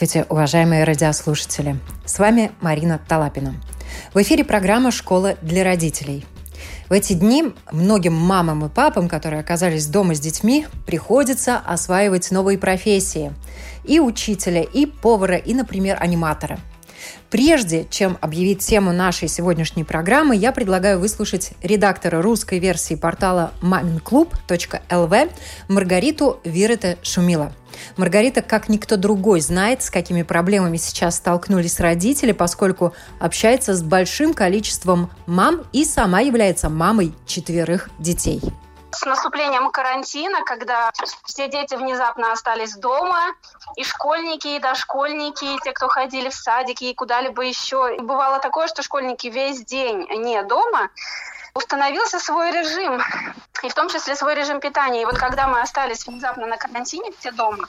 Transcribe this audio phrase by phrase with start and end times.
[0.00, 1.76] Здравствуйте, уважаемые радиослушатели!
[2.04, 3.56] С вами Марина Талапина.
[4.14, 6.24] В эфире программа «Школа для родителей».
[6.88, 12.58] В эти дни многим мамам и папам, которые оказались дома с детьми, приходится осваивать новые
[12.58, 13.32] профессии.
[13.82, 16.60] И учителя, и повара, и, например, аниматора–
[17.30, 25.30] Прежде чем объявить тему нашей сегодняшней программы, я предлагаю выслушать редактора русской версии портала maminklub.lv
[25.68, 27.52] Маргариту Вирета Шумила.
[27.96, 34.34] Маргарита, как никто другой, знает, с какими проблемами сейчас столкнулись родители, поскольку общается с большим
[34.34, 38.40] количеством мам и сама является мамой четверых детей.
[38.98, 40.90] С наступлением карантина, когда
[41.24, 43.32] все дети внезапно остались дома,
[43.76, 47.94] и школьники, и дошкольники, и те, кто ходили в садики, и куда-либо еще.
[47.96, 50.90] И бывало такое, что школьники весь день не дома,
[51.54, 53.00] установился свой режим,
[53.62, 55.02] и в том числе свой режим питания.
[55.02, 57.68] И вот когда мы остались внезапно на карантине все дома,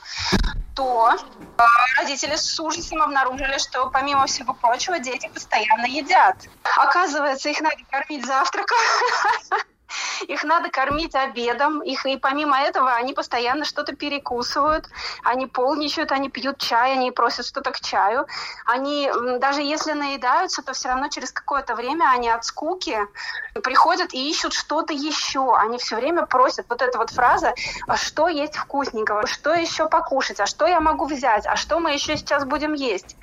[0.74, 1.62] то э,
[1.98, 6.36] родители с ужасом обнаружили, что помимо всего прочего дети постоянно едят.
[6.76, 8.78] Оказывается, их надо кормить завтраком,
[10.26, 14.86] их надо кормить обедом, их и помимо этого они постоянно что-то перекусывают,
[15.24, 18.26] они полничают, они пьют чай, они просят что-то к чаю.
[18.66, 22.98] Они даже если наедаются, то все равно через какое-то время они от скуки
[23.62, 25.54] приходят и ищут что-то еще.
[25.56, 27.54] Они все время просят вот эта вот фраза,
[27.86, 31.92] «А что есть вкусненького, что еще покушать, а что я могу взять, а что мы
[31.92, 33.16] еще сейчас будем есть.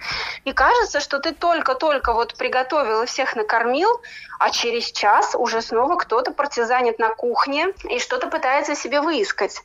[0.45, 4.01] И кажется, что ты только-только вот приготовил и всех накормил,
[4.39, 9.61] а через час уже снова кто-то партизанит на кухне и что-то пытается себе выискать.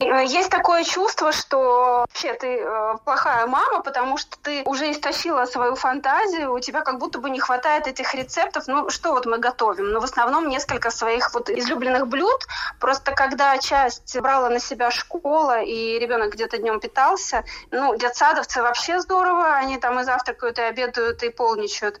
[0.00, 5.44] Э, есть такое чувство, что вообще ты э, плохая мама, потому что ты уже истощила
[5.44, 8.64] свою фантазию, у тебя как будто бы не хватает этих рецептов.
[8.66, 9.92] Ну, что вот мы готовим?
[9.92, 12.44] Ну, в основном несколько своих вот излюбленных блюд.
[12.80, 19.00] Просто когда часть брала на себя школа, и ребенок где-то днем питался, ну, детсадовцы вообще
[19.00, 22.00] здорово, они там и завтракают, и обедают, и полничают.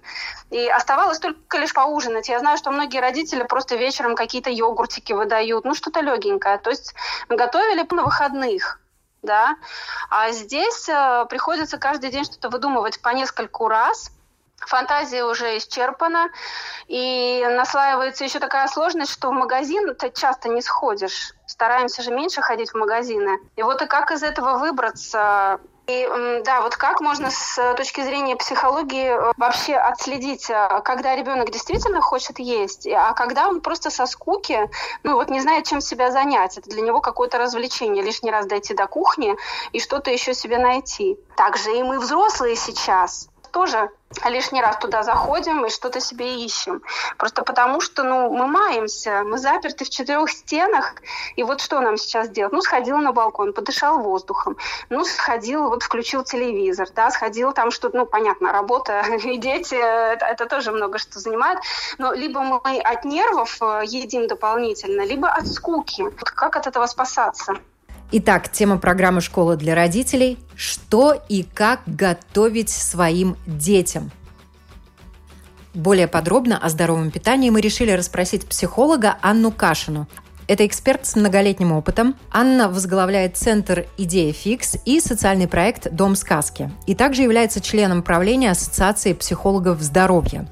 [0.50, 2.28] И оставалось только лишь поужинать.
[2.28, 6.58] Я знаю, что многие родители просто вечером какие-то йогуртики выдают, ну, что-то легенькое.
[6.58, 6.94] То есть
[7.28, 8.80] готовили на выходных,
[9.22, 9.56] да,
[10.10, 14.10] а здесь э, приходится каждый день что-то выдумывать по нескольку раз,
[14.58, 16.30] фантазия уже исчерпана,
[16.86, 21.32] и наслаивается еще такая сложность, что в магазин ты часто не сходишь.
[21.46, 23.38] Стараемся же меньше ходить в магазины.
[23.56, 26.08] И вот и как из этого выбраться, и
[26.44, 32.00] да, вот как можно с точки зрения психологии э, вообще отследить, э, когда ребенок действительно
[32.00, 34.70] хочет есть, а когда он просто со скуки,
[35.02, 36.56] ну вот не знает, чем себя занять.
[36.56, 39.36] Это для него какое-то развлечение, лишний раз дойти до кухни
[39.72, 41.18] и что-то еще себе найти.
[41.36, 43.88] Также и мы взрослые сейчас тоже
[44.24, 46.82] лишний раз туда заходим и что-то себе ищем.
[47.16, 50.94] Просто потому что, ну, мы маемся, мы заперты в четырех стенах,
[51.36, 52.52] и вот что нам сейчас делать?
[52.52, 54.56] Ну, сходил на балкон, подышал воздухом,
[54.90, 60.26] ну, сходил, вот включил телевизор, да, сходил там что-то, ну, понятно, работа и дети, это,
[60.26, 61.58] это тоже много что занимает,
[61.98, 66.04] но либо мы от нервов э, едим дополнительно, либо от скуки.
[66.16, 67.54] Как от этого спасаться?
[68.16, 74.12] Итак, тема программы «Школа для родителей»– что и как готовить своим детям.
[75.74, 80.06] Более подробно о здоровом питании мы решили расспросить психолога Анну Кашину.
[80.46, 82.16] Это эксперт с многолетним опытом.
[82.30, 86.70] Анна возглавляет Центр «Идея Фикс» и социальный проект «Дом сказки».
[86.86, 90.46] И также является членом правления Ассоциации психологов здоровья.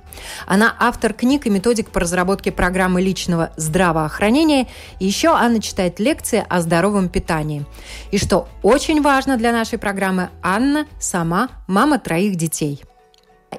[0.46, 4.68] Она автор книг и методик по разработке программы личного здравоохранения.
[4.98, 7.66] И еще Анна читает лекции о здоровом питании.
[8.10, 12.82] И что очень важно для нашей программы, Анна сама мама троих детей.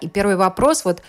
[0.02, 1.04] И первый вопрос, вот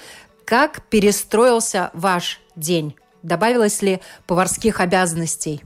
[0.44, 2.94] как перестроился ваш день?
[3.25, 5.65] Добавилось ли поварских обязанностей?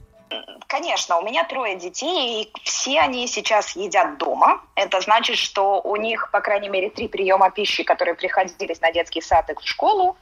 [0.68, 4.62] Конечно, у меня трое детей, и все они сейчас едят дома.
[4.76, 9.20] Это значит, что у них, по крайней мере, три приема пищи, которые приходились на детский
[9.20, 10.16] сад и в школу,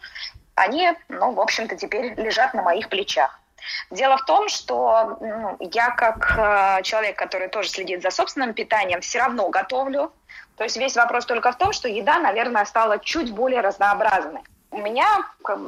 [0.54, 3.38] они, ну, в общем-то, теперь лежат на моих плечах.
[3.90, 9.02] Дело в том, что ну, я как э, человек, который тоже следит за собственным питанием,
[9.02, 10.10] все равно готовлю.
[10.56, 14.40] То есть весь вопрос только в том, что еда, наверное, стала чуть более разнообразной.
[14.76, 15.06] У меня,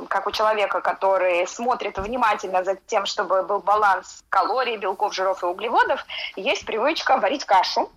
[0.09, 5.47] как у человека, который смотрит внимательно за тем, чтобы был баланс калорий, белков, жиров и
[5.47, 6.05] углеводов,
[6.37, 7.91] есть привычка варить кашу.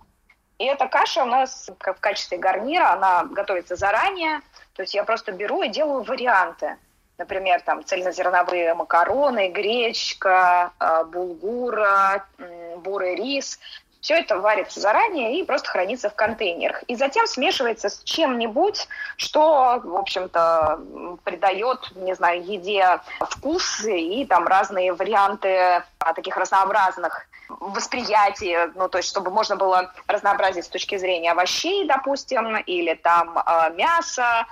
[0.57, 4.39] И эта каша у нас в качестве гарнира, она готовится заранее.
[4.73, 6.77] То есть я просто беру и делаю варианты.
[7.17, 11.77] Например, там цельнозерновые макароны, гречка, э, булгур,
[12.77, 13.59] бурый рис.
[14.01, 16.83] Все это варится заранее и просто хранится в контейнерах.
[16.83, 20.79] И затем смешивается с чем-нибудь, что, в общем-то,
[21.23, 25.83] придает, не знаю, еде вкус и там разные варианты
[26.15, 27.27] таких разнообразных
[27.59, 33.37] восприятий, ну, то есть, чтобы можно было разнообразить с точки зрения овощей, допустим, или там
[33.37, 34.45] э, мяса,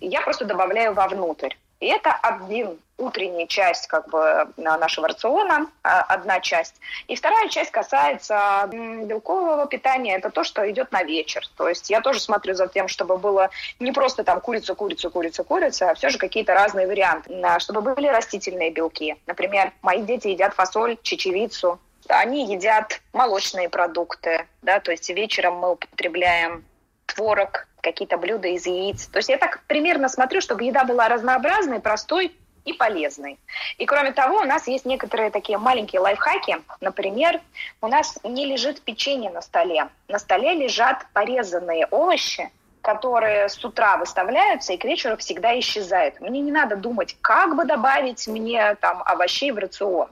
[0.00, 1.54] я просто добавляю вовнутрь.
[1.84, 6.76] И это один утренняя часть как бы нашего рациона, а, одна часть.
[7.08, 10.16] И вторая часть касается белкового питания.
[10.16, 11.46] Это то, что идет на вечер.
[11.58, 13.50] То есть я тоже смотрю за тем, чтобы было
[13.80, 17.34] не просто там курица, курица, курица, курица, а все же какие-то разные варианты.
[17.58, 19.16] Чтобы были растительные белки.
[19.26, 21.78] Например, мои дети едят фасоль, чечевицу.
[22.08, 24.46] Они едят молочные продукты.
[24.62, 26.64] Да, то есть вечером мы употребляем
[27.06, 29.06] творог, какие-то блюда из яиц.
[29.06, 32.34] То есть я так примерно смотрю, чтобы еда была разнообразной, простой
[32.64, 33.38] и полезной.
[33.78, 36.56] И кроме того, у нас есть некоторые такие маленькие лайфхаки.
[36.80, 37.40] Например,
[37.80, 39.88] у нас не лежит печенье на столе.
[40.08, 46.20] На столе лежат порезанные овощи, которые с утра выставляются и к вечеру всегда исчезают.
[46.20, 50.08] Мне не надо думать, как бы добавить мне там овощей в рацион.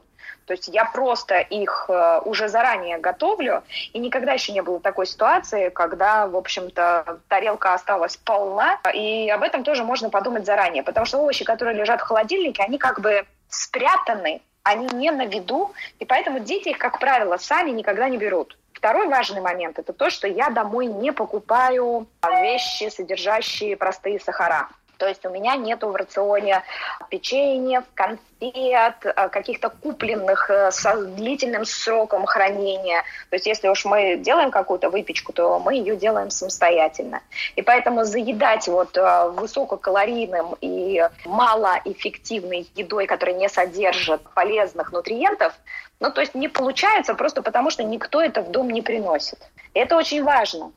[0.46, 3.62] То есть я просто их э, уже заранее готовлю,
[3.92, 9.42] и никогда еще не было такой ситуации, когда, в общем-то, тарелка осталась полна, и об
[9.42, 13.24] этом тоже можно подумать заранее, потому что овощи, которые лежат в холодильнике, они как бы
[13.48, 18.56] спрятаны, они не на виду, и поэтому дети их, как правило, сами никогда не берут.
[18.72, 24.68] Второй важный момент– это то, что я домой не покупаю вещи, содержащие простые сахара.
[25.02, 26.62] То есть у меня нету в рационе
[27.10, 33.02] печенья, конфет, э, каких-то купленных э, с длительным сроком хранения.
[33.28, 37.20] То есть если уж мы делаем какую-то выпечку, то мы ее делаем самостоятельно.
[37.56, 45.52] И поэтому заедать вот э, высококалорийным и малоэффективной едой, которая не содержит полезных нутриентов,
[45.98, 49.40] ну, то есть не получается просто потому, что никто это в дом не приносит.
[49.74, 50.70] Это очень важно.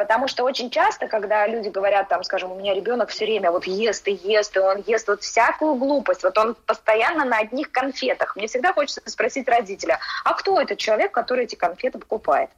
[0.00, 3.66] Потому что очень часто, когда люди говорят, там, скажем, у меня ребенок все время вот
[3.66, 8.34] ест и ест, и он ест вот всякую глупость, вот он постоянно на одних конфетах.
[8.34, 12.48] Мне всегда хочется спросить родителя, а кто этот человек, который эти конфеты покупает?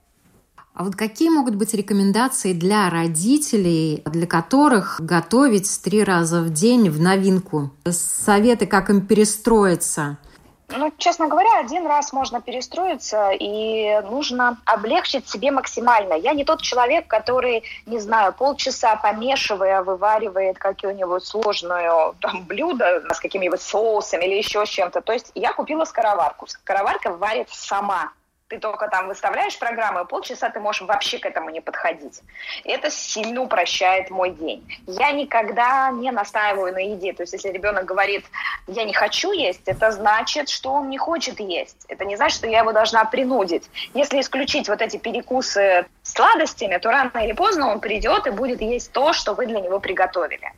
[0.73, 6.91] А вот какие могут быть рекомендации для родителей, для которых готовить три раза в день
[6.91, 7.73] в новинку?
[7.91, 10.19] Советы, как им перестроиться–
[10.77, 16.15] ну, честно говоря, один раз можно перестроиться, и нужно облегчить себе максимально.
[16.15, 23.21] Я не тот человек, который, не знаю, полчаса помешивая, вываривает какое-нибудь сложное там, блюдо с
[23.21, 25.01] какими-нибудь соусами или еще чем-то.
[25.01, 26.47] То есть я купила скороварку.
[26.47, 28.13] Скороварка варит сама
[28.53, 32.21] ты только там выставляешь программу, и полчаса ты можешь вообще к этому не подходить.
[32.65, 34.63] Это сильно упрощает мой день.
[34.87, 37.15] Я никогда не настаиваю на еде.
[37.15, 38.27] То есть если ребенок говорит,
[38.67, 41.87] я не хочу есть, это значит, что он не хочет есть.
[41.89, 43.71] Это не значит, что я его должна принудить.
[43.95, 48.93] Если исключить вот эти перекусы сладостями, то рано или поздно он придет и будет есть
[48.93, 50.53] то, что вы для него приготовили.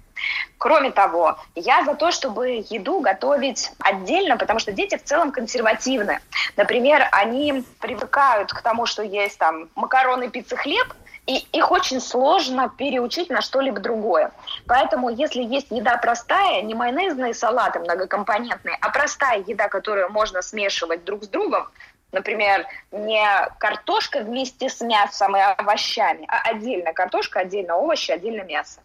[0.59, 6.21] Кроме того, я за то, чтобы еду готовить отдельно, потому что дети в целом консервативны.
[6.57, 10.95] Например, они привыкают к тому, что есть там макароны, пицца, хлеб,
[11.27, 14.31] и их очень сложно переучить на что-либо другое.
[14.67, 21.05] Поэтому, если есть еда простая, не майонезные салаты многокомпонентные, а простая еда, которую можно смешивать
[21.05, 21.69] друг с другом,
[22.13, 23.27] например, не
[23.59, 28.81] картошка вместе с мясом и овощами, а отдельно картошка, отдельно овощи, отдельно мясо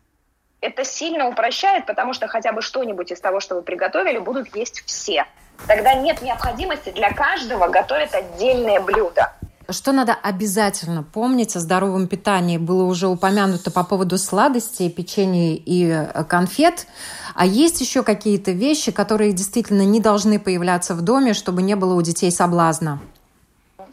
[0.62, 4.84] это сильно упрощает, потому что хотя бы что-нибудь из того, что вы приготовили, будут есть
[4.86, 5.25] все.
[5.68, 9.34] Тогда нет необходимости для каждого готовить отдельное блюдо.
[9.70, 12.58] Что надо обязательно помнить о здоровом питании?
[12.58, 16.88] Было уже упомянуто по поводу сладостей, печенья и э, конфет.
[17.36, 21.94] А есть еще какие-то вещи, которые действительно не должны появляться в доме, чтобы не было
[21.94, 23.00] у детей соблазна?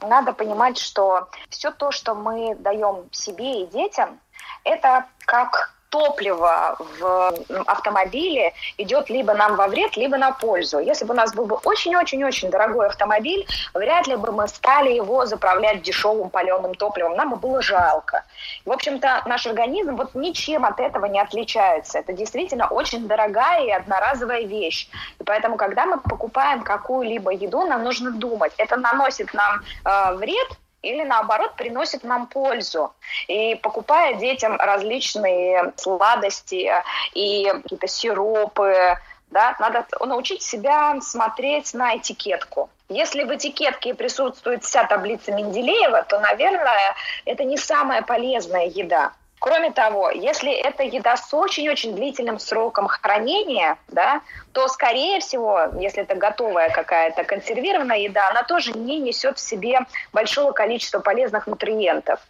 [0.00, 4.18] Надо понимать, что все то, что мы даем себе и детям,
[4.64, 7.34] это как топливо в
[7.66, 10.78] автомобиле идет либо нам во вред, либо на пользу.
[10.78, 15.26] Если бы у нас был бы очень-очень-очень дорогой автомобиль, вряд ли бы мы стали его
[15.26, 17.14] заправлять дешевым паленым топливом.
[17.16, 18.24] Нам бы было жалко.
[18.64, 21.98] В общем-то, наш организм вот ничем от этого не отличается.
[21.98, 24.88] Это действительно очень дорогая и одноразовая вещь.
[25.20, 30.48] И поэтому, когда мы покупаем какую-либо еду, нам нужно думать, это наносит нам э, вред
[30.86, 32.92] или наоборот приносит нам пользу.
[33.28, 36.72] И покупая детям различные сладости
[37.14, 38.96] и какие-то сиропы,
[39.30, 42.70] да, надо научить себя смотреть на этикетку.
[42.88, 49.12] Если в этикетке присутствует вся таблица Менделеева, то, наверное, это не самая полезная еда.
[49.38, 56.02] Кроме того, если это еда с очень-очень длительным сроком хранения, да, то, скорее всего, если
[56.02, 59.80] это готовая какая-то консервированная еда, она тоже не несет в себе
[60.12, 62.20] большого количества полезных нутриентов.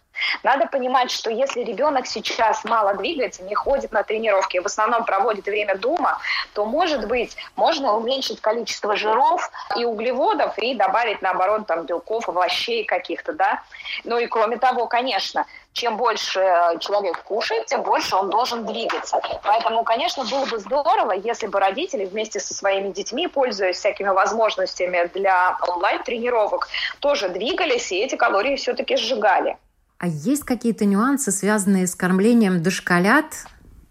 [0.43, 5.45] Надо понимать, что если ребенок сейчас мало двигается, не ходит на тренировки, в основном проводит
[5.45, 6.19] время дома,
[6.53, 12.83] то, может быть, можно уменьшить количество жиров и углеводов и добавить, наоборот, там, белков, овощей
[12.83, 13.61] каких-то, да.
[14.03, 15.45] Ну и кроме того, конечно,
[15.77, 16.39] чем больше
[16.79, 19.21] человек кушает, тем больше он должен двигаться.
[19.43, 25.09] Поэтому, конечно, было бы здорово, если бы родители вместе со своими детьми, пользуясь всякими возможностями
[25.13, 26.67] для онлайн-тренировок,
[26.99, 29.57] тоже двигались и эти калории все-таки сжигали.
[29.99, 33.45] А есть какие-то нюансы, связанные с кормлением дошколят,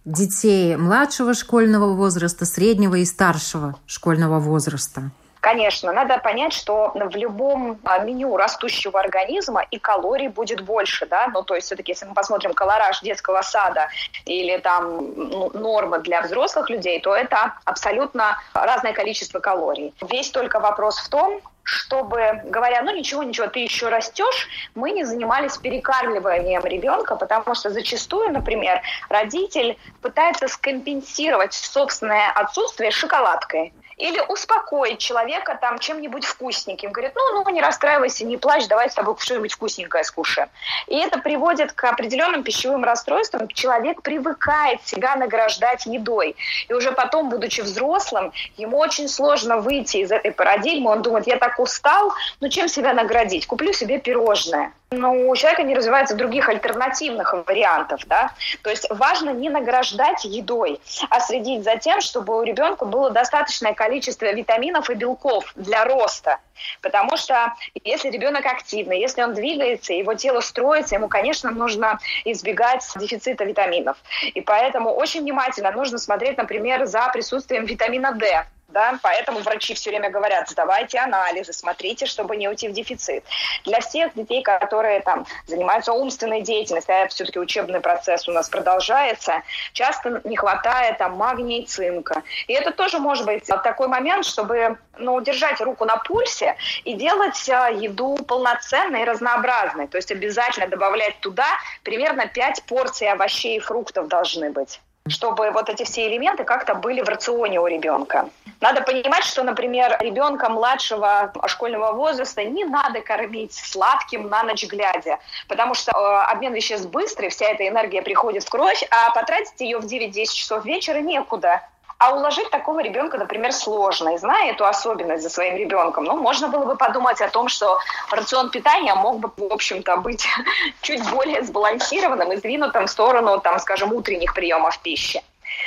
[0.05, 5.11] детей младшего школьного возраста, среднего и старшего школьного возраста?
[5.47, 11.29] Конечно, надо понять, что в любом а, меню растущего организма и калорий будет больше, да,
[11.29, 13.89] ну, то есть все-таки, если мы посмотрим колораж детского сада
[14.25, 19.95] или там ну, нормы для взрослых людей, то это абсолютно разное количество калорий.
[20.11, 25.05] Весь только вопрос в том, чтобы, говоря, ну ничего, ничего, ты еще растешь, мы не
[25.05, 34.99] занимались перекармливанием ребенка, потому что зачастую, например, родитель пытается скомпенсировать собственное отсутствие шоколадкой или успокоить
[34.99, 36.93] человека там чем-нибудь вкусненьким.
[36.93, 40.49] Говорит, ну, ну, не расстраивайся, не плачь, давай с тобой что-нибудь вкусненькое скушаем.
[40.87, 43.49] И это приводит к определенным пищевым расстройствам.
[43.49, 46.37] Человек привыкает себя награждать едой.
[46.69, 50.91] И уже потом, будучи взрослым, ему очень сложно выйти из этой парадигмы.
[50.91, 53.47] Он думает, я так устал, ну чем себя наградить?
[53.47, 54.73] Куплю себе пирожное.
[54.93, 58.31] Но у человека не развивается других альтернативных вариантов, да.
[58.63, 63.75] То есть важно не награждать едой, а следить за тем, чтобы у ребенка было достаточное
[63.75, 66.39] количество витаминов и белков для роста.
[66.81, 72.85] Потому что если ребенок активный, если он двигается, его тело строится, ему, конечно, нужно избегать
[72.97, 73.97] дефицита витаминов.
[74.35, 79.91] И поэтому очень внимательно нужно смотреть, например, за присутствием витамина D да, поэтому врачи все
[79.91, 83.25] время говорят, сдавайте анализы, смотрите, чтобы не уйти в дефицит.
[83.65, 89.43] Для всех детей, которые там занимаются умственной деятельностью, а все-таки учебный процесс у нас продолжается,
[89.73, 92.23] часто не хватает там магния и цинка.
[92.49, 97.49] И это тоже может быть такой момент, чтобы ну, держать руку на пульсе и делать
[97.49, 99.87] а, еду полноценной и разнообразной.
[99.87, 101.47] То есть обязательно добавлять туда
[101.83, 107.03] примерно 5 порций овощей и фруктов должны быть чтобы вот эти все элементы как-то были
[107.03, 108.29] в рационе у ребенка.
[108.61, 115.19] Надо понимать, что, например, ребенка младшего школьного возраста не надо кормить сладким на ночь глядя,
[115.47, 119.79] потому что э, обмен веществ быстрый, вся эта энергия приходит в кровь, а потратить ее
[119.79, 121.63] в 9-10 часов вечера некуда.
[121.99, 124.15] А уложить такого ребенка, например, сложно.
[124.15, 127.79] И зная эту особенность за своим ребенком, ну, можно было бы подумать о том, что
[128.11, 130.27] рацион питания мог бы, в общем-то, быть
[130.83, 135.23] чуть более сбалансированным и сдвинутым в сторону, там, скажем, утренних приемов пищи.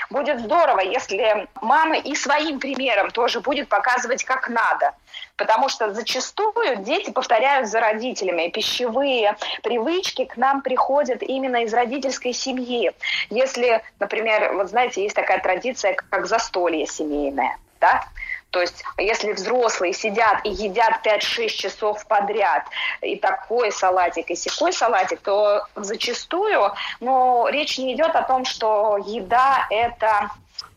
[0.10, 4.94] Будет здорово, если мама и своим примером тоже будет показывать, как надо.
[5.36, 8.50] Потому что зачастую дети повторяют за родителями.
[8.50, 12.92] Пищевые привычки к нам приходят именно из родительской семьи.
[13.30, 17.58] Если, например, вот знаете, есть такая традиция, как застолье семейное.
[17.80, 18.04] Да?
[18.52, 22.64] То есть, если взрослые сидят и едят 5-6 часов подряд,
[23.02, 28.98] и такой салатик, и секой салатик, то зачастую ну, речь не идет о том, что
[29.06, 30.32] еда– это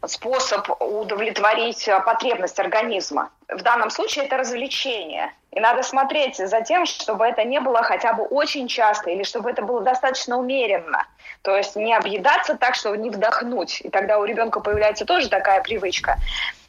[0.06, 3.30] способ удовлетворить потребность организма.
[3.48, 5.32] В данном случае это развлечение.
[5.50, 9.50] И надо смотреть за тем, чтобы это не было хотя бы очень часто, или чтобы
[9.50, 11.06] это было достаточно умеренно.
[11.42, 13.80] То есть не объедаться так, чтобы не вдохнуть.
[13.82, 16.18] И тогда у ребенка появляется тоже такая привычка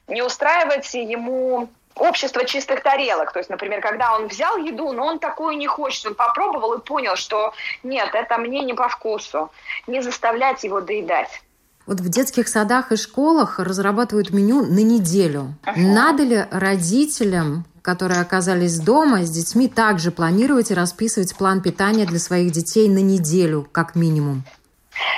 [0.08, 3.32] не устраивать ему общество чистых тарелок.
[3.32, 6.82] То есть, например, когда он взял еду, но он такую не хочет, он попробовал и
[6.82, 9.52] понял, что нет, это мне не по вкусу.
[9.88, 11.42] Не заставлять его доедать.
[11.86, 15.54] Вот в детских садах и школах разрабатывают меню на неделю.
[15.64, 15.80] Ага.
[15.80, 22.20] Надо ли родителям, которые оказались дома с детьми, также планировать и расписывать план питания для
[22.20, 24.44] своих детей на неделю, как минимум?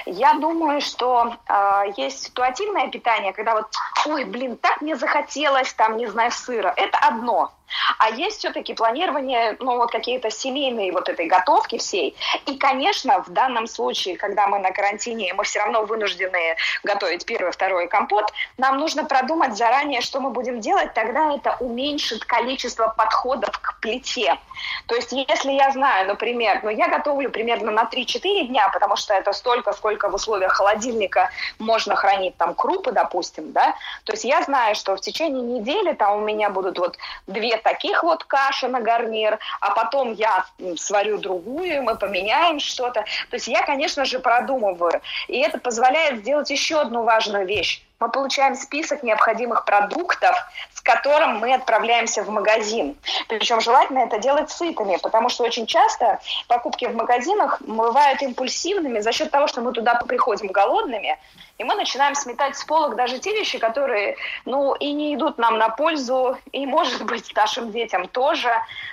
[0.06, 3.68] Я думаю, что э, есть ситуативное питание, когда вот,
[4.06, 6.74] ой, блин, так мне захотелось, там, не знаю, сыра.
[6.76, 7.52] Это одно.
[8.00, 12.16] А есть все-таки планирование, ну, вот какие-то семейные вот этой готовки всей.
[12.46, 17.52] И, конечно, в данном случае, когда мы на карантине, мы все равно вынуждены готовить первый,
[17.52, 23.58] второй компот, нам нужно продумать заранее, что мы будем делать, тогда это уменьшит количество подходов
[23.60, 24.38] к плите.
[24.88, 29.14] То есть, если я знаю, например, ну, я готовлю примерно на 3-4 дня, потому что
[29.14, 31.30] это столько, сколько в условиях холодильника
[31.60, 36.18] можно хранить там крупы, допустим, да, то есть я знаю, что в течение недели там
[36.18, 40.46] у меня будут вот две таких вот каши на гарнир, а потом я
[40.78, 43.02] сварю другую, мы поменяем что-то.
[43.30, 45.02] То есть я, конечно же, продумываю.
[45.28, 50.36] И это позволяет сделать еще одну важную вещь мы получаем список необходимых продуктов,
[50.74, 52.96] с которым мы отправляемся в магазин.
[53.28, 59.12] Причем желательно это делать сытыми, потому что очень часто покупки в магазинах бывают импульсивными за
[59.12, 61.18] счет того, что мы туда приходим голодными,
[61.58, 65.58] и мы начинаем сметать с полок даже те вещи, которые, ну, и не идут нам
[65.58, 68.50] на пользу, и, может быть, нашим детям тоже.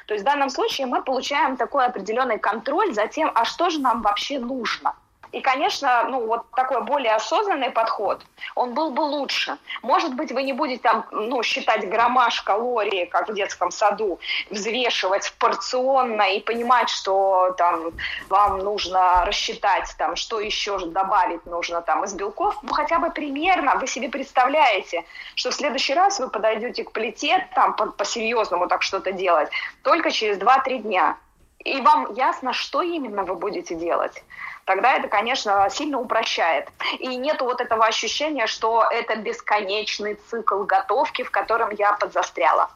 [0.07, 3.81] То есть в данном случае мы получаем такой определенный контроль за тем, а что же
[3.81, 4.95] нам вообще нужно.
[5.33, 8.21] И, конечно, ну, вот такой более осознанный подход,
[8.55, 9.57] он был бы лучше.
[9.83, 14.21] Может быть, вы не будете там, ну, считать граммаж калорий, как в детском саду,
[14.51, 17.93] взвешивать порционно и понимать, что там
[18.29, 22.59] вам нужно рассчитать, там, что еще добавить нужно там из белков.
[22.63, 27.49] Ну, хотя бы примерно вы себе представляете, что в следующий раз вы подойдете к плите,
[27.55, 29.49] там, по-серьезному так что-то делать,
[29.83, 31.17] только через 2-3 дня.
[31.65, 34.23] И вам ясно, что именно вы будете делать
[34.65, 36.69] тогда это, конечно, сильно упрощает.
[36.99, 42.71] И нет вот этого ощущения, что это бесконечный цикл готовки, в котором я подзастряла.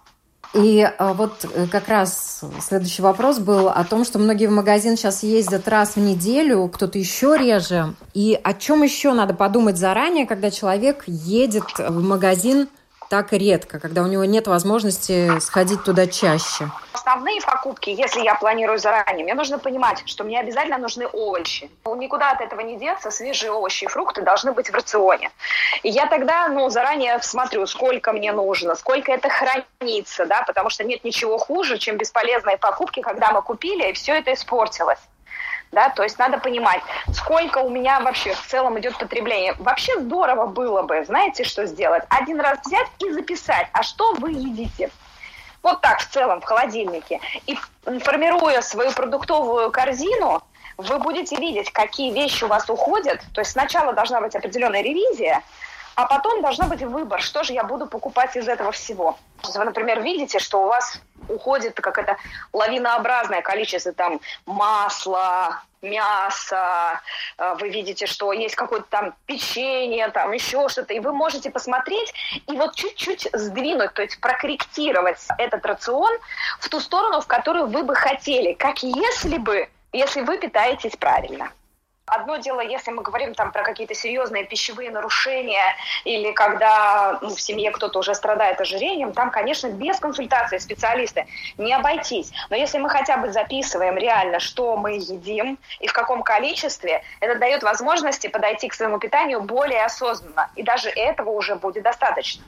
[0.55, 4.97] И а, вот э, как раз следующий вопрос был о том, что многие в магазин
[4.97, 7.95] сейчас ездят раз в неделю, кто-то еще реже.
[8.15, 12.69] И о чем еще надо подумать заранее, когда человек едет в магазин
[13.09, 16.71] так редко, когда у него нет возможности сходить туда чаще?
[16.93, 21.71] Основные покупки, если я планирую заранее, мне нужно понимать, что мне обязательно нужны овощи.
[21.85, 25.31] Никуда от этого не деться, свежие овощи и фрукты должны быть в рационе.
[25.83, 30.85] И я тогда ну, заранее смотрю, сколько мне нужно, сколько это хранится, да, потому что
[30.85, 35.01] нет ничего хуже, чем бесполезные покупки, когда мы купили, и все это испортилось
[35.77, 36.81] да, то есть надо понимать,
[37.13, 39.55] сколько у меня вообще в целом идет потребление.
[39.59, 42.03] Вообще здорово было бы, знаете, что сделать?
[42.09, 44.91] Один раз взять и записать, а что вы едите.
[45.63, 47.21] Вот так в целом в холодильнике.
[47.45, 47.59] И
[48.01, 50.43] формируя свою продуктовую корзину,
[50.79, 53.21] вы будете видеть, какие вещи у вас уходят.
[53.35, 55.43] То есть сначала должна быть определенная ревизия,
[55.97, 59.19] а потом должна быть выбор, что же я буду покупать из этого всего.
[59.43, 62.19] Вы, например, видите, что у вас уходит какое-то
[62.53, 67.01] лавинообразное количество там масла, мяса,
[67.39, 72.13] э, вы видите, что есть какое-то там печенье, там еще что-то, и вы можете посмотреть
[72.47, 76.13] и вот чуть-чуть сдвинуть, то есть прокорректировать этот рацион
[76.61, 81.51] в ту сторону, в которую вы бы хотели, как если бы, если вы питаетесь правильно.
[82.07, 87.41] Одно дело, если мы говорим там про какие-то серьезные пищевые нарушения или когда ну, в
[87.41, 91.27] семье кто-то уже страдает ожирением, там, конечно, без консультации специалиста
[91.59, 92.33] не обойтись.
[92.49, 97.41] Но если мы хотя бы записываем реально, что мы едим и в каком количестве, это
[97.41, 100.49] дает возможности подойти к своему питанию более осознанно.
[100.55, 102.45] И даже этого уже будет достаточно.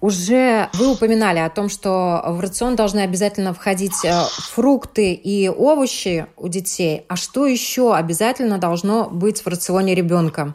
[0.00, 6.26] Уже вы упоминали о том, что в рацион должны обязательно входить э, фрукты и овощи
[6.38, 7.04] у детей.
[7.08, 10.54] А что еще обязательно должно быть в рационе ребенка?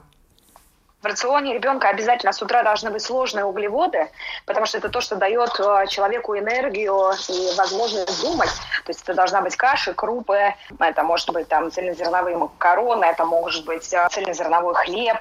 [1.06, 4.10] В рационе ребенка обязательно с утра должны быть сложные углеводы,
[4.48, 8.50] потому что это то, что дает э, человеку энергию и возможность думать.
[8.84, 13.66] То есть это должна быть каша, крупы, это может быть там цельнозерновые макароны, это может
[13.66, 15.20] быть э, цельнозерновой хлеб.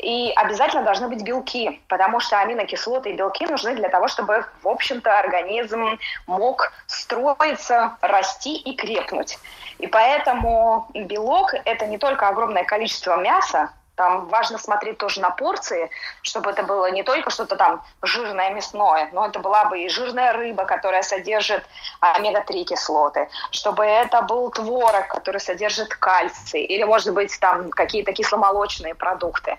[0.00, 4.68] И обязательно должны быть белки, потому что аминокислоты и белки нужны для того, чтобы, в
[4.68, 9.38] общем-то, организм мог строиться, расти и крепнуть.
[9.78, 15.90] И поэтому белок– это не только огромное количество мяса, там важно смотреть тоже на порции,
[16.22, 20.32] чтобы это было не только что-то там жирное мясное, но это была бы и жирная
[20.32, 21.64] рыба, которая содержит
[22.00, 28.94] омега-3 кислоты, чтобы это был творог, который содержит кальций, или, может быть, там какие-то кисломолочные
[28.94, 29.58] продукты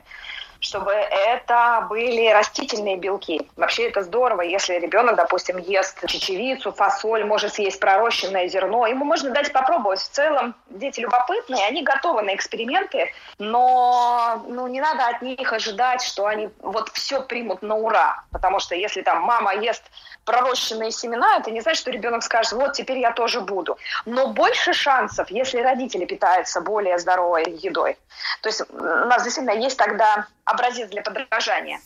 [0.64, 3.42] чтобы это были растительные белки.
[3.58, 8.88] Вообще это здорово, если ребенок, допустим, ест чечевицу, фасоль, может съесть пророщенное зерно.
[8.88, 10.00] Ему можно дать попробовать.
[10.00, 16.02] В целом дети любопытные, они готовы на эксперименты, но ну, не надо от них ожидать,
[16.02, 18.24] что они вот все примут на ура.
[18.32, 19.84] Потому что если там мама ест
[20.24, 23.78] пророщенные семена, это не значит, что ребенок скажет, вот теперь я тоже буду.
[24.06, 27.98] Но больше шансов, если родители питаются более здоровой едой.
[28.42, 31.80] То есть у нас действительно есть тогда образец для подражания.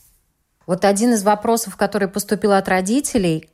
[0.65, 3.49] Вот один из вопросов, который поступил от родителей,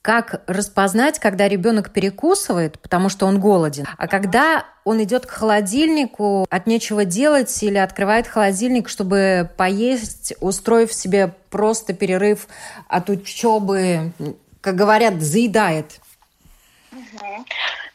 [0.00, 6.46] как распознать, когда ребенок перекусывает, потому что он голоден, а когда он идет к холодильнику
[6.50, 12.48] от нечего делать или открывает холодильник, чтобы поесть, устроив себе просто перерыв
[12.88, 14.12] от учебы,
[14.60, 16.00] как говорят, заедает?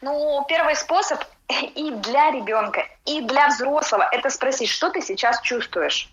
[0.01, 1.23] Ну, первый способ
[1.75, 6.09] и для ребенка, и для взрослого это спросить, что ты сейчас чувствуешь.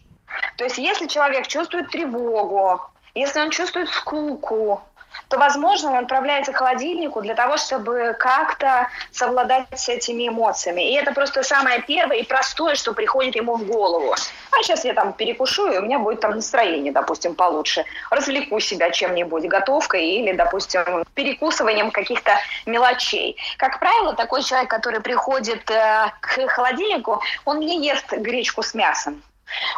[0.56, 2.80] То есть, если человек чувствует тревогу,
[3.14, 4.82] если он чувствует скуку,
[5.28, 10.90] то, возможно, он отправляется к холодильнику для того, чтобы как-то совладать с этими эмоциями.
[10.90, 14.12] И это просто самое первое и простое, что приходит ему в голову.
[14.12, 17.84] А сейчас я там перекушу, и у меня будет там настроение, допустим, получше.
[18.10, 22.32] Развлеку себя чем-нибудь, готовкой или, допустим, перекусыванием каких-то
[22.64, 23.36] мелочей.
[23.58, 29.22] Как правило, такой человек, который приходит э, к холодильнику, он не ест гречку с мясом.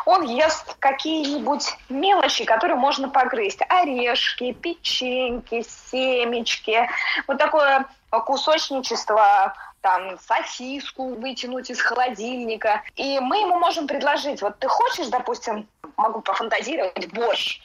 [0.06, 3.60] Он ест какие-нибудь мелочи, которые можно погрызть.
[3.68, 6.88] Орешки, печеньки, семечки.
[7.26, 12.82] Вот такое кусочничество, там, сосиску вытянуть из холодильника.
[12.96, 17.60] И мы ему можем предложить, вот ты хочешь, допустим, могу пофантазировать, борщ.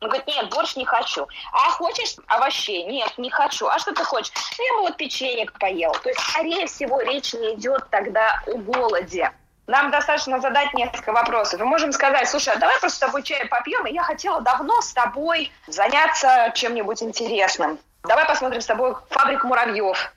[0.00, 1.26] Он говорит, нет, борщ не хочу.
[1.52, 2.84] А хочешь овощей?
[2.84, 3.66] Нет, не хочу.
[3.66, 4.32] А что ты хочешь?
[4.56, 5.92] Ну, я бы вот печенек поел.
[6.02, 9.32] То есть, скорее всего, речь не идет тогда о голоде
[9.68, 11.60] нам достаточно задать несколько вопросов.
[11.60, 14.80] Мы можем сказать, слушай, а давай просто с тобой чай попьем, и я хотела давно
[14.80, 17.78] с тобой заняться чем-нибудь интересным.
[18.02, 20.12] Давай посмотрим с тобой «Фабрику муравьев».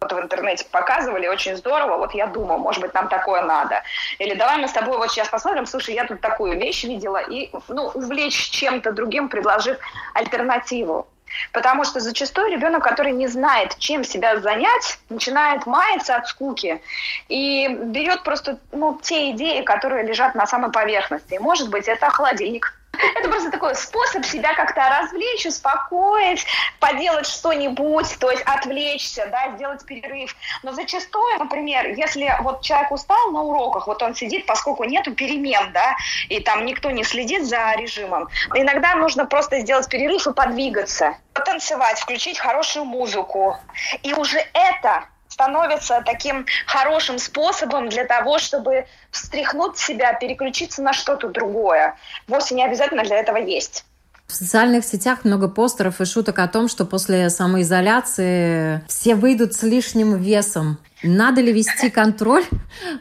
[0.00, 1.96] Вот в интернете показывали, очень здорово.
[1.96, 3.82] Вот я думаю, может быть, нам такое надо.
[4.18, 7.50] Или давай мы с тобой вот сейчас посмотрим, слушай, я тут такую вещь видела, и
[7.68, 9.78] ну, увлечь чем-то другим, предложив
[10.14, 11.08] альтернативу.
[11.52, 16.82] Потому что зачастую ребенок, который не знает, чем себя занять, начинает маяться от скуки
[17.28, 21.34] и берет просто ну, те идеи, которые лежат на самой поверхности.
[21.34, 26.44] И, может быть, это холодильник, это просто такой способ себя как-то развлечь, успокоить,
[26.78, 30.34] поделать что-нибудь, то есть отвлечься, да, сделать перерыв.
[30.62, 35.72] Но зачастую, например, если вот человек устал на уроках, вот он сидит, поскольку нету перемен,
[35.72, 35.96] да,
[36.28, 42.00] и там никто не следит за режимом, иногда нужно просто сделать перерыв и подвигаться, потанцевать,
[42.00, 43.56] включить хорошую музыку.
[44.02, 51.28] И уже это становится таким хорошим способом для того, чтобы встряхнуть себя, переключиться на что-то
[51.28, 51.96] другое.
[52.28, 53.84] Вовсе не обязательно для этого есть.
[54.26, 59.62] В социальных сетях много постеров и шуток о том, что после самоизоляции все выйдут с
[59.62, 60.78] лишним весом.
[61.02, 62.44] Надо ли вести контроль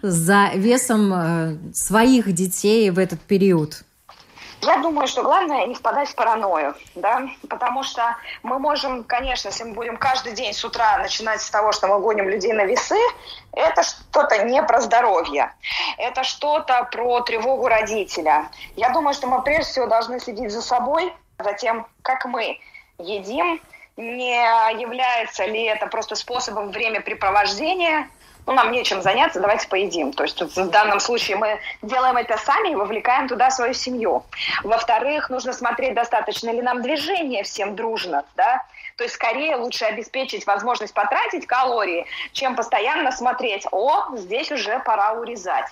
[0.01, 3.83] за весом э, своих детей в этот период?
[4.61, 9.63] Я думаю, что главное не впадать в паранойю, да, потому что мы можем, конечно, если
[9.63, 12.97] мы будем каждый день с утра начинать с того, что мы гоним людей на весы,
[13.53, 15.51] это что-то не про здоровье,
[15.97, 18.49] это что-то про тревогу родителя.
[18.75, 22.59] Я думаю, что мы прежде всего должны следить за собой, за тем, как мы
[22.99, 23.59] едим,
[23.97, 24.35] не
[24.79, 28.09] является ли это просто способом времяпрепровождения,
[28.47, 30.13] ну, нам нечем заняться, давайте поедим.
[30.13, 34.23] То есть в данном случае мы делаем это сами и вовлекаем туда свою семью.
[34.63, 38.65] Во-вторых, нужно смотреть, достаточно ли нам движения всем дружно, да,
[38.97, 45.13] то есть скорее лучше обеспечить возможность потратить калории, чем постоянно смотреть, о, здесь уже пора
[45.13, 45.67] урезать.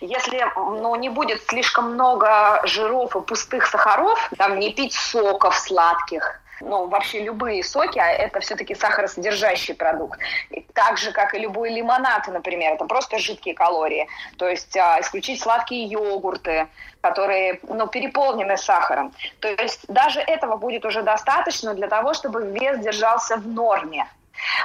[0.00, 6.40] Если ну, не будет слишком много жиров и пустых сахаров, там не пить соков сладких,
[6.60, 10.20] ну, вообще любые соки, а это все-таки сахаросодержащий продукт.
[10.50, 14.08] И так же, как и любой лимонад, например, это просто жидкие калории.
[14.38, 16.68] То есть а, исключить сладкие йогурты,
[17.00, 19.12] которые ну, переполнены сахаром.
[19.40, 24.06] То есть даже этого будет уже достаточно для того, чтобы вес держался в норме.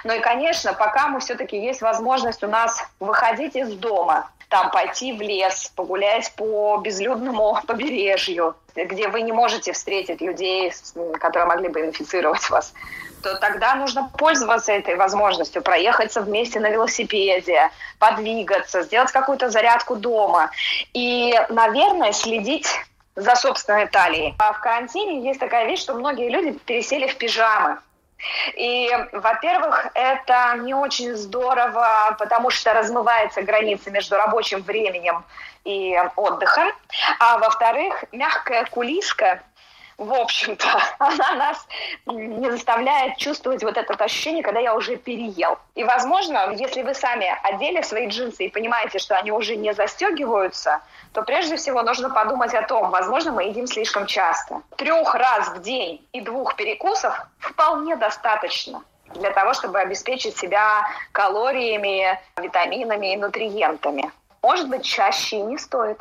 [0.03, 5.13] Ну и, конечно, пока мы все-таки есть возможность у нас выходить из дома, там пойти
[5.13, 10.73] в лес, погулять по безлюдному побережью, где вы не можете встретить людей,
[11.19, 12.73] которые могли бы инфицировать вас,
[13.21, 20.51] то тогда нужно пользоваться этой возможностью, проехаться вместе на велосипеде, подвигаться, сделать какую-то зарядку дома.
[20.93, 22.67] И, наверное, следить
[23.15, 24.35] за собственной талией.
[24.39, 27.79] А в карантине есть такая вещь, что многие люди пересели в пижамы.
[28.55, 35.23] И, во-первых, это не очень здорово, потому что размывается граница между рабочим временем
[35.63, 36.71] и отдыхом.
[37.19, 39.41] А во-вторых, мягкая кулиска
[39.99, 40.65] в общем-то,
[40.99, 41.67] она нас
[42.05, 45.59] не заставляет чувствовать вот это ощущение, когда я уже переел.
[45.75, 50.81] И, возможно, если вы сами одели свои джинсы и понимаете, что они уже не застегиваются,
[51.11, 54.61] то прежде всего нужно подумать о том, возможно, мы едим слишком часто.
[54.77, 58.81] Трех раз в день и двух перекусов вполне достаточно
[59.15, 64.11] для того, чтобы обеспечить себя калориями, витаминами и нутриентами.
[64.41, 65.99] Может быть, чаще и не стоит.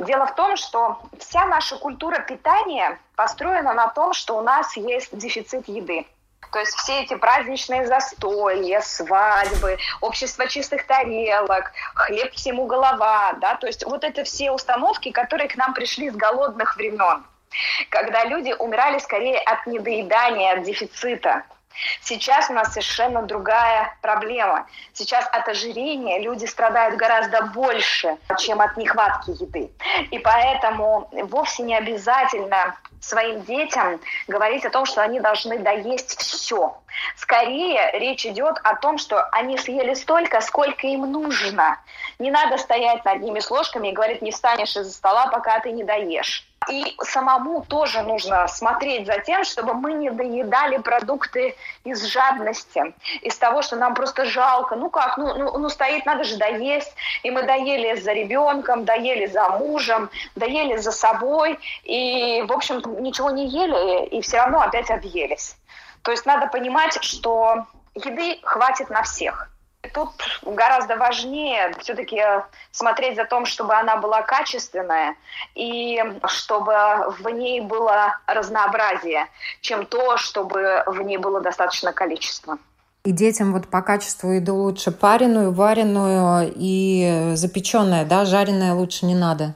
[0.00, 5.16] Дело в том, что вся наша культура питания построена на том, что у нас есть
[5.16, 6.06] дефицит еды.
[6.52, 13.66] То есть все эти праздничные застолья, свадьбы, общество чистых тарелок, хлеб всему голова, да, то
[13.66, 17.22] есть вот это все установки, которые к нам пришли с голодных времен,
[17.90, 21.44] когда люди умирали скорее от недоедания, от дефицита.
[22.02, 24.66] Сейчас у нас совершенно другая проблема.
[24.92, 29.70] Сейчас от ожирения люди страдают гораздо больше, чем от нехватки еды.
[30.10, 36.76] И поэтому вовсе не обязательно своим детям говорить о том, что они должны доесть все.
[37.16, 41.78] Скорее речь идет о том, что они съели столько, сколько им нужно.
[42.18, 45.72] Не надо стоять над ними с ложками и говорить, не встанешь из-за стола, пока ты
[45.72, 46.49] не доешь.
[46.68, 53.36] И самому тоже нужно смотреть за тем, чтобы мы не доедали продукты из жадности, из
[53.38, 54.76] того, что нам просто жалко.
[54.76, 56.92] Ну как, ну, ну, ну стоит, надо же доесть.
[57.22, 61.58] И мы доели за ребенком, доели за мужем, доели за собой.
[61.84, 65.56] И, в общем, ничего не ели, и все равно опять объелись.
[66.02, 69.50] То есть надо понимать, что еды хватит на всех.
[69.92, 70.10] Тут
[70.42, 72.22] гораздо важнее все-таки
[72.70, 75.16] смотреть за том, чтобы она была качественная
[75.54, 76.74] и чтобы
[77.18, 79.26] в ней было разнообразие,
[79.60, 82.58] чем то, чтобы в ней было достаточно количества.
[83.04, 89.14] И детям вот по качеству еду лучше пареную, вареную и запеченная, да, жареная лучше не
[89.14, 89.54] надо.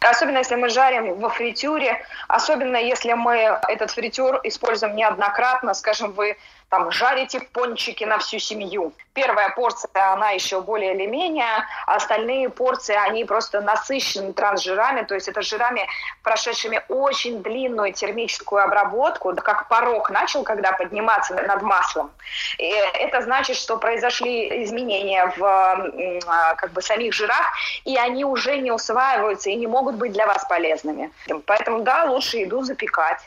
[0.00, 3.36] Особенно если мы жарим во фритюре, особенно если мы
[3.68, 6.36] этот фритюр используем неоднократно, скажем, вы
[6.72, 8.94] там жарите пончики на всю семью.
[9.12, 15.14] Первая порция, она еще более или менее, а остальные порции, они просто насыщены трансжирами, то
[15.14, 15.86] есть это жирами,
[16.22, 22.10] прошедшими очень длинную термическую обработку, как порог начал, когда подниматься над маслом.
[22.56, 27.52] И это значит, что произошли изменения в а, как бы самих жирах,
[27.84, 31.12] и они уже не усваиваются и не могут быть для вас полезными.
[31.44, 33.20] Поэтому, да, лучше еду запекать.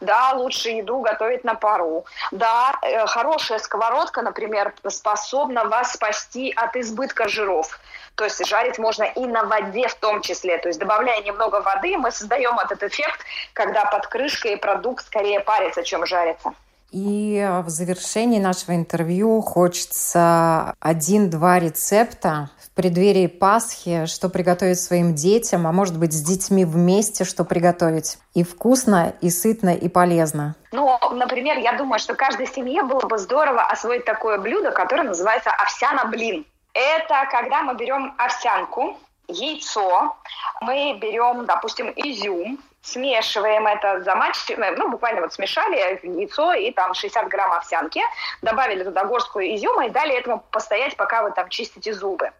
[0.00, 2.04] Да, лучше еду готовить на пару.
[2.30, 7.78] Да, э, хорошая сковородка, например, способна вас спасти от избытка жиров.
[8.14, 10.58] То есть жарить можно и на воде в том числе.
[10.58, 13.20] То есть добавляя немного воды, мы создаем этот эффект,
[13.52, 16.52] когда под крышкой продукт скорее парится, чем жарится.
[16.90, 25.72] И в завершении нашего интервью хочется один-два рецепта преддверии Пасхи, что приготовить своим детям, а
[25.72, 28.18] может быть с детьми вместе, что приготовить.
[28.34, 30.54] И вкусно, и сытно, и полезно.
[30.72, 35.50] Ну, например, я думаю, что каждой семье было бы здорово освоить такое блюдо, которое называется
[35.50, 36.46] овсяно-блин.
[36.72, 38.96] Это когда мы берем овсянку,
[39.30, 40.16] яйцо,
[40.60, 47.28] мы берем, допустим, изюм, смешиваем это, замачиваем, ну, буквально вот смешали яйцо и там 60
[47.28, 48.00] грамм овсянки,
[48.42, 52.32] добавили туда горстку изюма и дали этому постоять, пока вы там чистите зубы.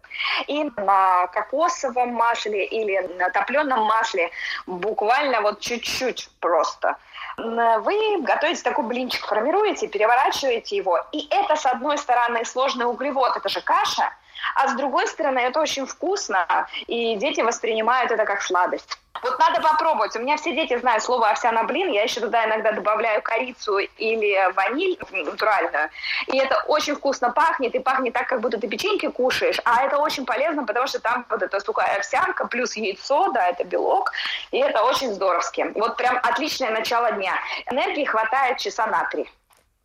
[0.47, 4.31] И на кокосовом масле или на топленом масле
[4.65, 6.97] буквально вот чуть-чуть просто
[7.37, 10.99] вы готовите такой блинчик, формируете, переворачиваете его.
[11.11, 14.11] И это, с одной стороны, сложный углевод, это же каша,
[14.55, 18.97] а с другой стороны, это очень вкусно, и дети воспринимают это как сладость.
[19.21, 20.15] Вот надо попробовать.
[20.15, 21.91] У меня все дети знают слово овсяна блин.
[21.91, 25.89] Я еще туда иногда добавляю корицу или ваниль натуральную.
[26.27, 27.75] И это очень вкусно пахнет.
[27.75, 29.59] И пахнет так, как будто ты печеньки кушаешь.
[29.63, 33.63] А это очень полезно, потому что там вот эта сухая овсянка плюс яйцо, да, это
[33.63, 34.11] белок.
[34.51, 35.71] И это очень здоровски.
[35.75, 37.33] Вот прям отличное начало дня.
[37.69, 39.29] Энергии хватает часа на три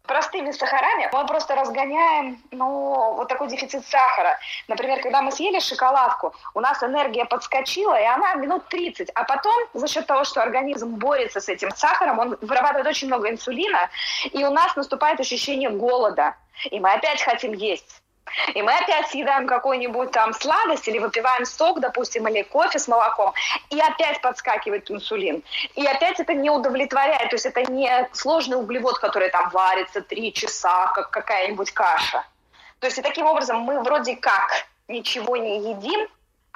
[0.07, 4.39] простыми сахарами мы просто разгоняем, ну, вот такой дефицит сахара.
[4.69, 9.11] Например, когда мы съели шоколадку, у нас энергия подскочила, и она минут 30.
[9.15, 13.31] А потом, за счет того, что организм борется с этим сахаром, он вырабатывает очень много
[13.31, 13.91] инсулина,
[14.33, 16.35] и у нас наступает ощущение голода.
[16.71, 18.03] И мы опять хотим есть.
[18.55, 23.33] И мы опять съедаем какую-нибудь там сладость или выпиваем сок, допустим, или кофе с молоком,
[23.71, 25.43] и опять подскакивает инсулин.
[25.75, 30.33] И опять это не удовлетворяет, то есть это не сложный углевод, который там варится три
[30.33, 32.25] часа, как какая-нибудь каша.
[32.81, 36.09] То есть и таким образом мы вроде как ничего не едим,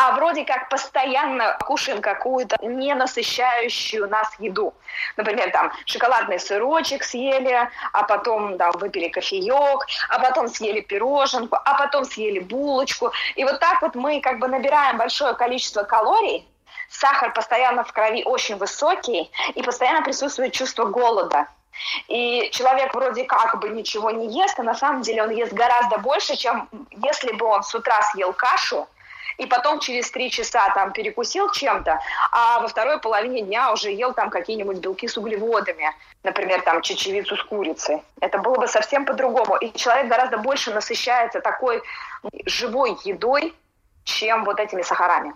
[0.03, 4.73] а вроде как постоянно кушаем какую-то ненасыщающую нас еду.
[5.19, 11.75] Например, там шоколадный сырочек съели, а потом да, выпили кофеек, а потом съели пироженку, а
[11.75, 13.13] потом съели булочку.
[13.35, 16.49] И вот так вот мы как бы набираем большое количество калорий,
[16.89, 21.47] сахар постоянно в крови очень высокий, и постоянно присутствует чувство голода.
[22.09, 25.99] И человек вроде как бы ничего не ест, а на самом деле он ест гораздо
[25.99, 28.89] больше, чем если бы он с утра съел кашу,
[29.41, 31.99] и потом через три часа там перекусил чем-то,
[32.31, 37.37] а во второй половине дня уже ел там какие-нибудь белки с углеводами, например, там чечевицу
[37.37, 38.03] с курицей.
[38.21, 39.57] Это было бы совсем по-другому.
[39.57, 41.83] И человек гораздо больше насыщается такой
[42.45, 43.55] живой едой,
[44.05, 45.33] чем вот этими сахарами.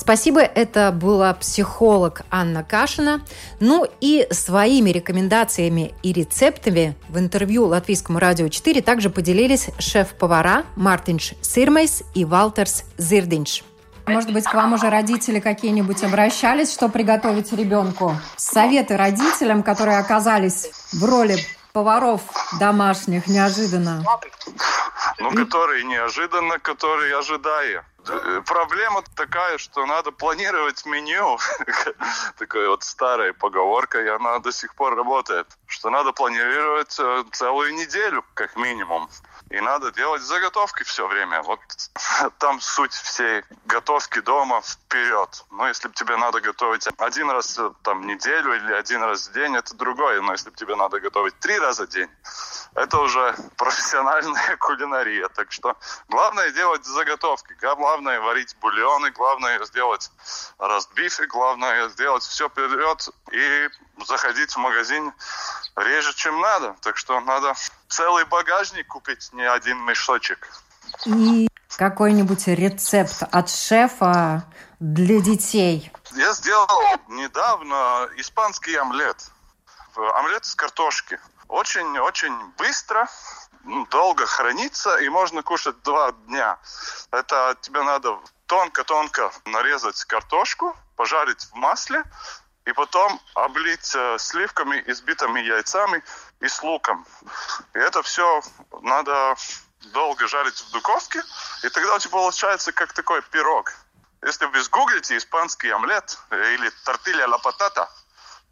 [0.00, 3.20] Спасибо, это была психолог Анна Кашина.
[3.58, 11.34] Ну и своими рекомендациями и рецептами в интервью Латвийскому радио 4 также поделились шеф-повара Мартинш
[11.42, 13.64] Сирмейс и Валтерс Зирдинш.
[14.06, 18.16] Может быть, к вам уже родители какие-нибудь обращались, что приготовить ребенку?
[18.36, 21.38] Советы родителям, которые оказались в роли
[21.72, 22.22] поваров
[22.60, 24.04] домашних неожиданно.
[25.18, 27.84] Ну, которые неожиданно, которые ожидая.
[28.08, 31.38] Э, проблема такая, что надо планировать меню.
[32.38, 35.46] Такая вот старая поговорка, и она до сих пор работает.
[35.66, 39.08] Что надо планировать э, целую неделю, как минимум.
[39.50, 41.42] И надо делать заготовки все время.
[41.42, 41.60] Вот
[42.38, 45.44] там суть всей готовки дома вперед.
[45.50, 49.56] Но если тебе надо готовить один раз э, там, неделю или один раз в день,
[49.56, 50.20] это другое.
[50.20, 52.10] Но если тебе надо готовить три раза в день,
[52.74, 55.28] это уже профессиональная кулинария.
[55.28, 55.76] Так что
[56.08, 57.54] главное делать заготовки.
[57.60, 60.10] Главное варить бульоны, главное сделать
[60.58, 63.68] ростбифы, главное сделать все вперед и
[64.04, 65.12] заходить в магазин
[65.78, 66.76] реже, чем надо.
[66.80, 67.54] Так что надо
[67.88, 70.48] целый багажник купить, не один мешочек.
[71.04, 74.44] И какой-нибудь рецепт от шефа
[74.80, 75.92] для детей?
[76.12, 76.68] Я сделал
[77.08, 79.30] недавно испанский омлет.
[79.96, 81.20] Омлет с картошки.
[81.48, 83.08] Очень-очень быстро,
[83.90, 86.58] долго хранится и можно кушать два дня.
[87.10, 92.04] Это тебе надо тонко-тонко нарезать картошку, пожарить в масле,
[92.68, 96.04] и потом облить э, сливками, избитыми яйцами
[96.40, 97.06] и с луком.
[97.74, 98.42] И это все
[98.82, 99.34] надо
[99.94, 101.22] долго жарить в духовке,
[101.62, 103.72] и тогда у тебя получается как такой пирог.
[104.22, 107.88] Если вы сгуглите испанский омлет или тортилья ла патата,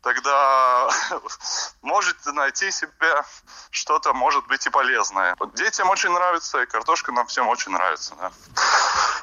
[0.06, 0.88] тогда
[1.82, 3.24] можете найти себе
[3.70, 5.34] что-то, может быть, и полезное.
[5.56, 8.14] Детям очень нравится, и картошка нам всем очень нравится.
[8.20, 8.30] Да.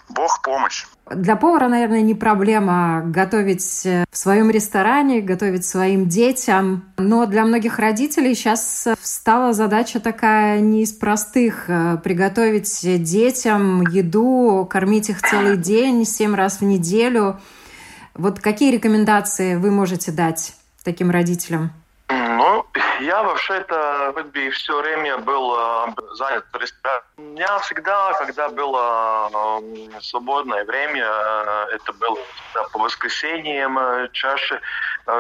[0.09, 0.85] Бог помощь.
[1.09, 6.91] Для повара, наверное, не проблема готовить э, в своем ресторане, готовить своим детям.
[6.97, 11.69] Но для многих родителей сейчас стала задача такая не из простых.
[11.69, 17.39] Э, приготовить детям еду, кормить их целый день, семь раз в неделю.
[18.15, 20.53] Вот какие рекомендации вы можете дать?
[20.83, 21.71] Таким родителям?
[22.09, 22.65] Ну,
[22.99, 27.03] я вообще-то хоть бы все время был э, занят в ресторане.
[27.17, 32.17] У меня всегда, когда было э, свободное время, э, это было
[32.71, 33.79] по воскресеньям
[34.11, 34.59] чаще,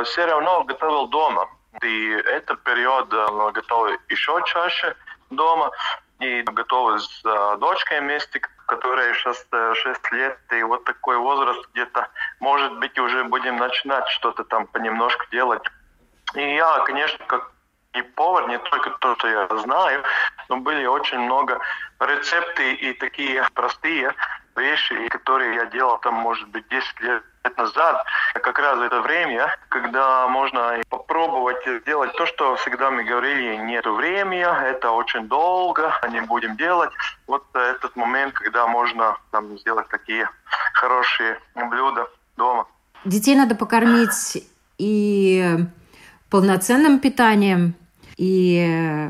[0.05, 1.47] все равно готовил дома.
[1.81, 3.09] И этот период
[3.53, 4.95] готовил еще чаще
[5.29, 5.71] дома.
[6.19, 7.21] И готовы с
[7.57, 8.41] дочкой вместе,
[8.75, 12.07] которая сейчас 6 лет, и вот такой возраст где-то,
[12.39, 15.63] может быть, уже будем начинать что-то там понемножку делать.
[16.35, 17.51] И я, конечно, как
[17.93, 20.03] и повар, не только то, что я знаю,
[20.49, 21.59] но были очень много
[21.99, 24.13] рецепты и такие простые
[24.55, 27.23] вещи, которые я делал там, может быть, 10 лет
[27.57, 28.03] назад.
[28.33, 34.45] Как раз это время, когда можно попробовать сделать то, что всегда мы говорили, нет времени,
[34.69, 36.91] это очень долго, не будем делать.
[37.27, 40.29] Вот этот момент, когда можно там, сделать такие
[40.73, 42.67] хорошие блюда дома.
[43.05, 45.57] Детей надо покормить и
[46.29, 47.75] полноценным питанием,
[48.17, 49.09] и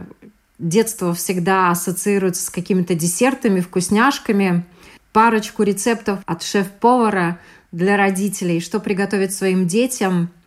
[0.58, 4.66] детство всегда ассоциируется с какими-то десертами, вкусняшками.
[5.12, 7.38] Парочку рецептов от шеф-повара
[7.74, 10.30] для родителей, что приготовить своим детям–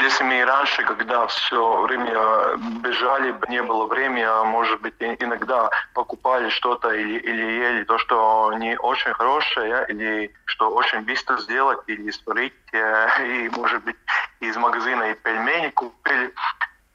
[0.00, 6.48] если мы раньше, когда все время бежали, не было времени, а может быть иногда покупали
[6.50, 12.10] что-то или, или ели то, что не очень хорошее, или что очень быстро сделать, или
[12.10, 13.96] сварить, э, и может быть
[14.40, 16.34] из магазина и пельмени купили,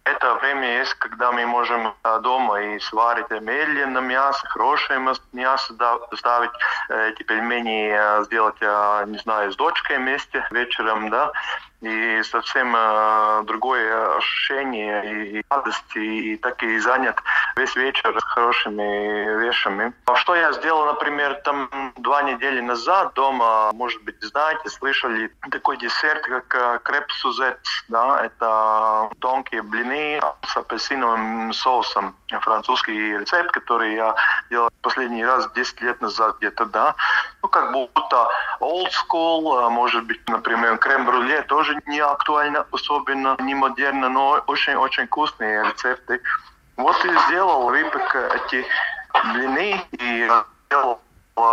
[0.04, 5.00] это время есть, когда мы можем э, дома и сварить медленно мясо, хорошее
[5.34, 5.74] мясо
[6.16, 6.52] ставить,
[6.90, 11.32] э, эти пельмени э, сделать, не знаю, с дочкой вместе вечером, да,
[11.82, 12.76] и совсем
[13.46, 17.18] другое ощущение и радости, и так и занят
[17.56, 19.94] весь вечер хорошими вещами.
[20.06, 25.78] А что я сделал, например, там два недели назад дома, может быть, знаете, слышали такой
[25.78, 32.16] десерт, как креп сузет, да, это тонкие блины с апельсиновым соусом.
[32.42, 34.16] Французский рецепт, который я
[34.50, 36.96] делал последний раз 10 лет назад где-то, да.
[37.44, 38.28] Ну, как будто
[38.60, 45.08] old school, а может быть, например, крем-брюле тоже не актуально, особенно не модерно, но очень-очень
[45.08, 46.22] вкусные рецепты.
[46.78, 48.66] Вот и сделал выпек эти
[49.34, 50.30] блины и
[50.68, 51.02] сделал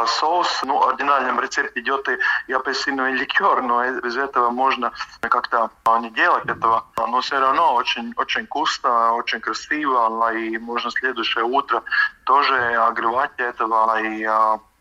[0.07, 0.61] соус.
[0.64, 2.06] Ну, в оригинальном рецепте идет
[2.48, 6.85] и, апельсиновый ликер, но без этого можно как-то не делать этого.
[6.98, 11.83] Но все равно очень, очень вкусно, очень красиво, и можно следующее утро
[12.25, 14.29] тоже огревать этого и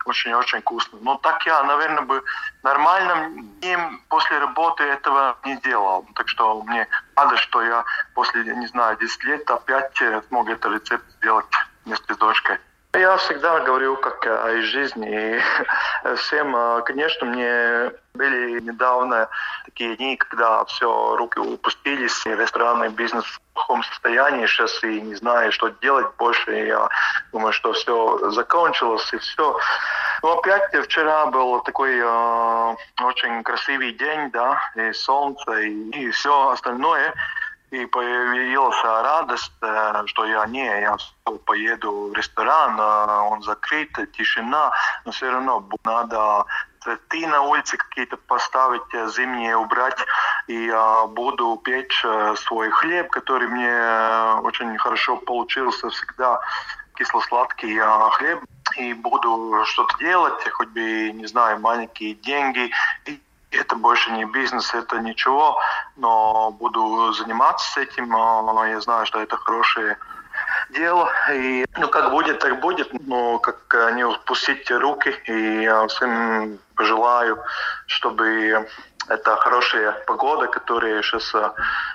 [0.07, 0.99] очень-очень вкусно.
[1.01, 2.23] Но так я, наверное, бы
[2.63, 6.05] нормально им после работы этого не делал.
[6.15, 7.83] Так что мне рада, что я
[8.13, 11.45] после, не знаю, 10 лет опять смог этот рецепт сделать
[11.85, 12.57] вместе с дочкой.
[12.93, 15.35] Я всегда говорю как о жизни.
[15.35, 15.39] И
[16.15, 19.29] всем, конечно, мне были недавно
[19.65, 25.15] такие дни, когда все, руки упустились, и ресторанный бизнес в плохом состоянии сейчас, и не
[25.15, 26.51] знаю, что делать больше.
[26.51, 26.89] Я
[27.31, 29.59] думаю, что все закончилось, и все.
[30.23, 36.49] Но опять вчера был такой э, очень красивый день, да, и солнце, и, и все
[36.49, 37.13] остальное.
[37.71, 40.95] И появилась радость, э, что я не, я
[41.45, 44.71] поеду в ресторан, э, он закрыт, тишина,
[45.03, 46.45] но все равно надо
[46.81, 49.99] цветы на улице какие-то поставить, э, зимние убрать,
[50.47, 50.73] и
[51.09, 52.05] буду печь
[52.45, 56.39] свой хлеб, который мне очень хорошо получился всегда,
[56.95, 58.45] кисло-сладкий хлеб,
[58.77, 62.71] и буду что-то делать, хоть бы, не знаю, маленькие деньги,
[63.05, 65.59] и это больше не бизнес, это ничего,
[65.95, 69.97] но буду заниматься этим, я знаю, что это хорошее
[70.69, 76.59] дело, и ну как будет, так будет, но как не упустить руки, и я всем
[76.75, 77.39] пожелаю,
[77.85, 78.67] чтобы
[79.07, 81.33] это хорошая погода, которая сейчас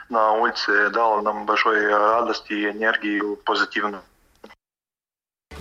[0.08, 4.02] на улице дала нам большой радости и энергию позитивную.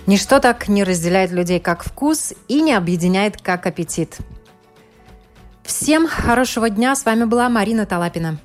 [0.06, 4.18] Ничто так не разделяет людей, как вкус, и не объединяет, как аппетит.
[5.64, 6.94] Всем хорошего дня.
[6.94, 8.38] С вами была Марина Талапина.